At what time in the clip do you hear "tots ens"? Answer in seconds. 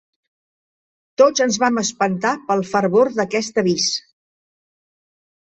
1.21-1.59